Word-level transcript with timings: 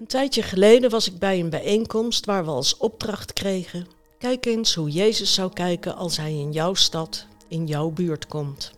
Een 0.00 0.06
tijdje 0.06 0.42
geleden 0.42 0.90
was 0.90 1.08
ik 1.08 1.18
bij 1.18 1.40
een 1.40 1.50
bijeenkomst 1.50 2.26
waar 2.26 2.44
we 2.44 2.50
als 2.50 2.76
opdracht 2.76 3.32
kregen: 3.32 3.86
kijk 4.18 4.46
eens 4.46 4.74
hoe 4.74 4.90
Jezus 4.90 5.34
zou 5.34 5.52
kijken 5.52 5.96
als 5.96 6.16
hij 6.16 6.32
in 6.32 6.52
jouw 6.52 6.74
stad, 6.74 7.26
in 7.48 7.66
jouw 7.66 7.90
buurt 7.90 8.26
komt. 8.26 8.72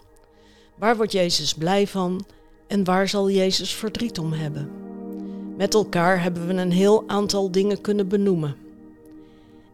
Waar 0.74 0.96
wordt 0.96 1.12
Jezus 1.12 1.54
blij 1.54 1.86
van 1.86 2.24
en 2.66 2.84
waar 2.84 3.08
zal 3.08 3.30
Jezus 3.30 3.74
verdriet 3.74 4.18
om 4.18 4.32
hebben? 4.32 4.70
Met 5.56 5.74
elkaar 5.74 6.22
hebben 6.22 6.46
we 6.46 6.52
een 6.54 6.72
heel 6.72 7.04
aantal 7.06 7.50
dingen 7.50 7.80
kunnen 7.80 8.08
benoemen. 8.08 8.56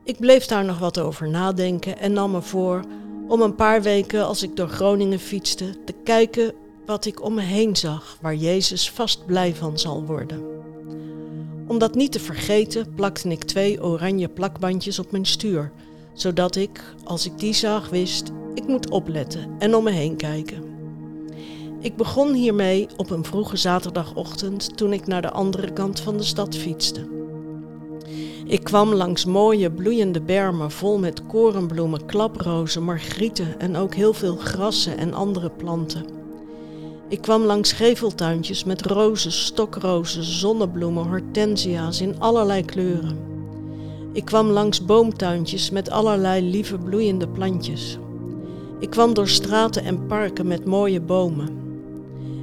Ik 0.04 0.18
bleef 0.18 0.46
daar 0.46 0.64
nog 0.64 0.78
wat 0.78 0.98
over 0.98 1.28
nadenken 1.28 1.98
en 1.98 2.12
nam 2.12 2.30
me 2.30 2.42
voor 2.42 2.84
om 3.28 3.40
een 3.40 3.54
paar 3.54 3.82
weken 3.82 4.26
als 4.26 4.42
ik 4.42 4.56
door 4.56 4.68
Groningen 4.68 5.20
fietste 5.20 5.84
te 5.84 5.94
kijken 6.04 6.52
wat 6.86 7.04
ik 7.04 7.22
om 7.22 7.34
me 7.34 7.42
heen 7.42 7.76
zag, 7.76 8.18
waar 8.20 8.34
Jezus 8.34 8.90
vast 8.90 9.26
blij 9.26 9.54
van 9.54 9.78
zal 9.78 10.04
worden. 10.04 10.58
Om 11.68 11.78
dat 11.78 11.94
niet 11.94 12.12
te 12.12 12.20
vergeten, 12.20 12.94
plakte 12.94 13.28
ik 13.28 13.44
twee 13.44 13.82
oranje 13.82 14.28
plakbandjes 14.28 14.98
op 14.98 15.10
mijn 15.10 15.26
stuur, 15.26 15.72
zodat 16.12 16.56
ik, 16.56 16.94
als 17.04 17.26
ik 17.26 17.38
die 17.38 17.52
zag, 17.52 17.88
wist, 17.88 18.30
ik 18.54 18.66
moet 18.66 18.90
opletten 18.90 19.50
en 19.58 19.74
om 19.74 19.84
me 19.84 19.90
heen 19.90 20.16
kijken. 20.16 20.62
Ik 21.80 21.96
begon 21.96 22.32
hiermee 22.32 22.88
op 22.96 23.10
een 23.10 23.24
vroege 23.24 23.56
zaterdagochtend 23.56 24.76
toen 24.76 24.92
ik 24.92 25.06
naar 25.06 25.22
de 25.22 25.30
andere 25.30 25.72
kant 25.72 26.00
van 26.00 26.16
de 26.16 26.22
stad 26.22 26.56
fietste. 26.56 27.06
Ik 28.46 28.64
kwam 28.64 28.94
langs 28.94 29.24
mooie 29.24 29.70
bloeiende 29.70 30.20
bermen 30.20 30.70
vol 30.70 30.98
met 30.98 31.26
korenbloemen, 31.26 32.06
klaprozen, 32.06 32.82
margrieten 32.82 33.60
en 33.60 33.76
ook 33.76 33.94
heel 33.94 34.12
veel 34.14 34.36
grassen 34.36 34.98
en 34.98 35.14
andere 35.14 35.50
planten. 35.50 36.17
Ik 37.08 37.20
kwam 37.20 37.42
langs 37.42 37.72
geveltuintjes 37.72 38.64
met 38.64 38.82
rozen, 38.82 39.32
stokrozen, 39.32 40.22
zonnebloemen, 40.24 41.08
hortensia's 41.08 42.00
in 42.00 42.20
allerlei 42.20 42.64
kleuren. 42.64 43.18
Ik 44.12 44.24
kwam 44.24 44.46
langs 44.46 44.84
boomtuintjes 44.84 45.70
met 45.70 45.90
allerlei 45.90 46.50
lieve 46.50 46.78
bloeiende 46.78 47.28
plantjes. 47.28 47.98
Ik 48.78 48.90
kwam 48.90 49.14
door 49.14 49.28
straten 49.28 49.84
en 49.84 50.06
parken 50.06 50.46
met 50.46 50.64
mooie 50.64 51.00
bomen. 51.00 51.48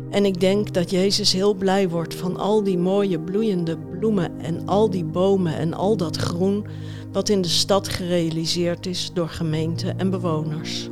En 0.10 0.26
ik 0.26 0.40
denk 0.40 0.74
dat 0.74 0.90
Jezus 0.90 1.34
heel 1.34 1.54
blij 1.54 1.90
wordt 1.90 2.16
van 2.16 2.38
al 2.38 2.64
die 2.64 2.78
mooie 2.78 3.20
bloeiende 3.20 3.78
bloemen 3.78 4.40
en 4.40 4.68
al 4.68 4.90
die 4.90 5.06
bomen 5.06 5.58
en 5.58 5.74
al 5.74 5.98
dat 5.98 6.18
groen 6.18 6.66
wat 7.12 7.30
in 7.30 7.42
de 7.42 7.48
stad 7.48 7.88
gerealiseerd 7.88 8.86
is 8.86 9.12
door 9.14 9.30
gemeente 9.30 9.94
en 9.98 10.10
bewoners. 10.10 10.90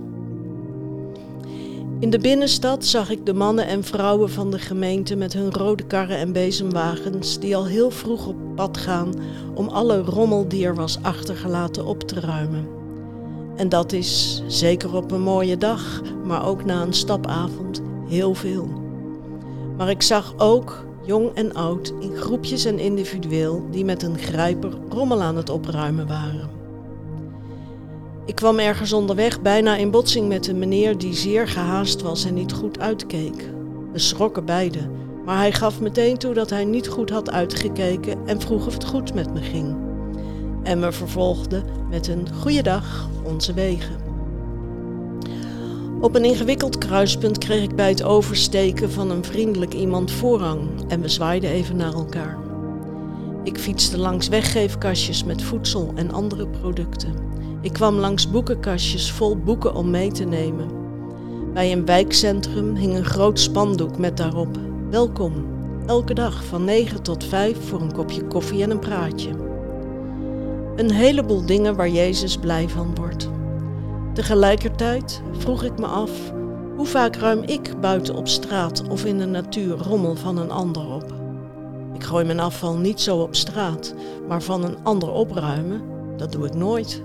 In 2.04 2.10
de 2.10 2.20
binnenstad 2.20 2.86
zag 2.86 3.10
ik 3.10 3.26
de 3.26 3.34
mannen 3.34 3.68
en 3.68 3.84
vrouwen 3.84 4.30
van 4.30 4.52
de 4.52 4.60
gemeente 4.60 5.16
met 5.16 5.34
hun 5.34 5.54
rode 5.54 5.84
karren 5.84 6.18
en 6.18 6.32
bezemwagens 6.32 7.40
die 7.40 7.56
al 7.56 7.66
heel 7.66 7.92
vroeg 7.92 8.28
op 8.28 8.36
pad 8.56 8.78
gaan 8.78 9.14
om 9.56 9.68
alle 9.68 10.02
rommel 10.02 10.48
die 10.48 10.66
er 10.66 10.76
was 10.76 10.98
achtergelaten 11.02 11.86
op 11.86 12.04
te 12.04 12.20
ruimen. 12.20 12.68
En 13.56 13.70
dat 13.70 13.92
is, 13.92 14.44
zeker 14.48 14.96
op 14.96 15.12
een 15.12 15.22
mooie 15.22 15.58
dag, 15.58 16.02
maar 16.24 16.46
ook 16.48 16.66
na 16.66 16.82
een 16.82 16.94
stapavond, 16.94 17.82
heel 18.08 18.34
veel. 18.34 18.68
Maar 19.78 19.90
ik 19.90 20.02
zag 20.02 20.34
ook, 20.38 20.86
jong 21.06 21.30
en 21.34 21.54
oud, 21.54 21.94
in 22.00 22.16
groepjes 22.16 22.66
en 22.66 22.80
individueel, 22.80 23.68
die 23.72 23.86
met 23.86 24.04
een 24.04 24.18
grijper 24.18 24.72
rommel 24.90 25.22
aan 25.22 25.36
het 25.36 25.50
opruimen 25.50 26.08
waren. 26.08 26.63
Ik 28.26 28.36
kwam 28.36 28.60
ergens 28.60 28.94
onderweg 28.94 29.42
bijna 29.42 29.76
in 29.76 29.92
botsing 29.92 30.28
met 30.28 30.48
een 30.48 30.60
meneer 30.60 30.98
die 30.98 31.14
zeer 31.14 31.48
gehaast 31.48 32.02
was 32.02 32.26
en 32.26 32.34
niet 32.34 32.54
goed 32.54 32.80
uitkeek. 32.80 33.50
We 33.92 34.00
schrokken 34.00 34.46
beiden, 34.46 34.92
maar 35.26 35.38
hij 35.38 35.52
gaf 35.52 35.82
meteen 35.82 36.18
toe 36.18 36.34
dat 36.34 36.50
hij 36.50 36.66
niet 36.66 36.88
goed 36.88 37.10
had 37.10 37.32
uitgekeken 37.32 38.18
en 38.26 38.42
vroeg 38.42 38.68
of 38.68 38.74
het 38.74 38.86
goed 38.86 39.14
met 39.14 39.34
me 39.34 39.42
ging. 39.42 39.76
En 40.64 40.82
we 40.82 40.92
vervolgden 40.92 41.64
met 41.90 42.08
een 42.08 42.28
goeiedag 42.42 43.10
onze 43.24 43.54
wegen. 43.54 43.96
Op 46.02 46.16
een 46.16 46.26
ingewikkeld 46.26 46.78
kruispunt 46.78 47.38
kreeg 47.38 47.64
ik 47.64 47.76
bij 47.76 47.90
het 47.90 48.04
oversteken 48.04 48.92
van 48.92 49.12
een 49.12 49.24
vriendelijk 49.24 49.74
iemand 49.74 50.12
voorrang 50.12 50.70
en 50.88 51.02
we 51.02 51.08
zwaaiden 51.08 51.50
even 51.50 51.76
naar 51.76 51.94
elkaar. 51.94 52.38
Ik 53.44 53.58
fietste 53.58 53.98
langs 53.98 54.28
weggeefkastjes 54.28 55.24
met 55.24 55.44
voedsel 55.44 55.92
en 55.96 56.12
andere 56.12 56.48
producten. 56.48 57.33
Ik 57.64 57.74
kwam 57.74 57.96
langs 57.96 58.30
boekenkastjes 58.30 59.12
vol 59.12 59.38
boeken 59.38 59.76
om 59.76 59.90
mee 59.90 60.12
te 60.12 60.24
nemen. 60.24 60.68
Bij 61.54 61.72
een 61.72 61.86
wijkcentrum 61.86 62.76
hing 62.76 62.96
een 62.96 63.06
groot 63.06 63.40
spandoek 63.40 63.98
met 63.98 64.18
daarop: 64.18 64.58
Welkom, 64.90 65.34
elke 65.86 66.14
dag 66.14 66.44
van 66.44 66.64
9 66.64 67.02
tot 67.02 67.24
5 67.24 67.68
voor 67.68 67.82
een 67.82 67.94
kopje 67.94 68.28
koffie 68.28 68.64
en 68.64 68.70
een 68.70 68.80
praatje. 68.80 69.30
Een 70.76 70.92
heleboel 70.92 71.46
dingen 71.46 71.76
waar 71.76 71.90
Jezus 71.90 72.38
blij 72.38 72.70
van 72.70 72.96
wordt. 72.96 73.30
Tegelijkertijd 74.14 75.22
vroeg 75.38 75.64
ik 75.64 75.80
me 75.80 75.86
af 75.86 76.12
hoe 76.76 76.86
vaak 76.86 77.16
ruim 77.16 77.42
ik 77.42 77.80
buiten 77.80 78.16
op 78.16 78.28
straat 78.28 78.88
of 78.90 79.06
in 79.06 79.18
de 79.18 79.26
natuur 79.26 79.78
rommel 79.78 80.16
van 80.16 80.38
een 80.38 80.52
ander 80.52 80.94
op. 80.94 81.14
Ik 81.94 82.04
gooi 82.04 82.26
mijn 82.26 82.40
afval 82.40 82.78
niet 82.78 83.02
zo 83.02 83.18
op 83.18 83.36
straat, 83.36 83.94
maar 84.28 84.42
van 84.42 84.64
een 84.64 84.78
ander 84.84 85.12
opruimen, 85.12 85.82
dat 86.18 86.32
doe 86.32 86.46
ik 86.46 86.54
nooit. 86.54 87.04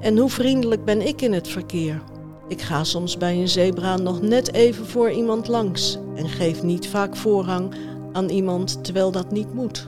En 0.00 0.16
hoe 0.16 0.30
vriendelijk 0.30 0.84
ben 0.84 1.06
ik 1.06 1.20
in 1.22 1.32
het 1.32 1.48
verkeer? 1.48 2.02
Ik 2.48 2.60
ga 2.60 2.84
soms 2.84 3.16
bij 3.16 3.40
een 3.40 3.48
zebra 3.48 3.96
nog 3.96 4.20
net 4.22 4.52
even 4.52 4.86
voor 4.86 5.10
iemand 5.10 5.48
langs 5.48 5.98
en 6.14 6.28
geef 6.28 6.62
niet 6.62 6.88
vaak 6.88 7.16
voorrang 7.16 7.74
aan 8.12 8.28
iemand 8.28 8.84
terwijl 8.84 9.10
dat 9.10 9.30
niet 9.30 9.54
moet. 9.54 9.86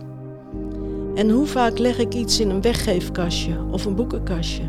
En 1.14 1.30
hoe 1.30 1.46
vaak 1.46 1.78
leg 1.78 1.98
ik 1.98 2.14
iets 2.14 2.40
in 2.40 2.50
een 2.50 2.60
weggeefkastje 2.60 3.64
of 3.70 3.84
een 3.84 3.94
boekenkastje? 3.94 4.62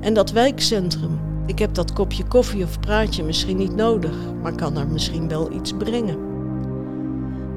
En 0.00 0.14
dat 0.14 0.30
wijkcentrum, 0.30 1.20
ik 1.46 1.58
heb 1.58 1.74
dat 1.74 1.92
kopje 1.92 2.24
koffie 2.24 2.64
of 2.64 2.80
praatje 2.80 3.22
misschien 3.22 3.56
niet 3.56 3.74
nodig, 3.74 4.16
maar 4.42 4.54
kan 4.54 4.76
er 4.76 4.88
misschien 4.88 5.28
wel 5.28 5.52
iets 5.52 5.72
brengen. 5.72 6.18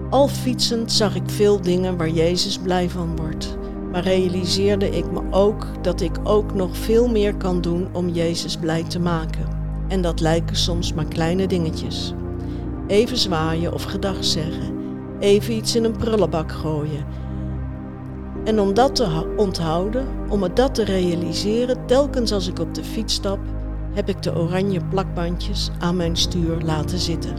Al 0.10 0.28
fietsend 0.28 0.92
zag 0.92 1.16
ik 1.16 1.30
veel 1.30 1.62
dingen 1.62 1.98
waar 1.98 2.10
Jezus 2.10 2.58
blij 2.58 2.90
van 2.90 3.16
wordt, 3.16 3.58
maar 3.92 4.04
realiseerde 4.04 4.90
ik 4.90 5.12
me 5.12 5.22
ook 5.32 5.68
dat 5.82 6.02
ik 6.02 6.18
ook 6.24 6.54
nog 6.54 6.78
veel 6.78 7.08
meer 7.08 7.36
kan 7.36 7.62
doen 7.62 7.88
om 7.92 8.10
Jezus 8.10 8.58
blij 8.58 8.84
te 8.84 9.00
maken. 9.00 9.48
En 9.88 10.02
dat 10.02 10.20
lijken 10.20 10.56
soms 10.56 10.94
maar 10.94 11.06
kleine 11.06 11.48
dingetjes. 11.48 12.14
Even 12.88 13.18
zwaaien 13.18 13.74
of 13.74 13.84
gedag 13.84 14.24
zeggen, 14.24 14.74
even 15.20 15.54
iets 15.54 15.76
in 15.76 15.84
een 15.84 15.98
prullenbak 15.98 16.52
gooien, 16.52 17.06
en 18.44 18.60
om 18.60 18.74
dat 18.74 18.96
te 18.96 19.34
onthouden, 19.38 20.08
om 20.30 20.40
me 20.40 20.54
dat 20.54 20.76
te 20.76 20.84
realiseren, 20.84 21.86
telkens 21.86 22.32
als 22.32 22.48
ik 22.48 22.60
op 22.60 22.74
de 22.74 22.84
fiets 22.84 23.14
stap, 23.14 23.40
heb 23.94 24.10
ik 24.10 24.24
de 24.24 24.36
oranje 24.36 24.82
plakbandjes 24.90 25.70
aan 25.80 25.96
mijn 25.96 26.18
stuur 26.18 26.58
laten 26.62 26.98
zitten. 27.00 27.36